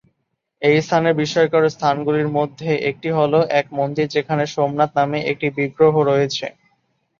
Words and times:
এই 0.61 0.77
স্থানের 0.81 1.17
বিস্ময়কর 1.19 1.63
স্থানগুলির 1.75 2.29
মধ্যে 2.37 2.69
একটি 2.89 3.09
হল 3.17 3.33
এক 3.59 3.67
মন্দির 3.79 4.05
যেখানে 4.15 4.43
সোমনাথ 4.53 4.91
নামে 4.99 5.19
একটি 5.31 5.47
বিগ্রহ 5.57 5.93
রয়েছে। 6.03 6.45